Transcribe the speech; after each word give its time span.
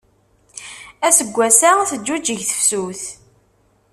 Aseggas-a 1.07 1.71
teǧuǧeg 1.89 2.39
tefsut. 2.49 3.01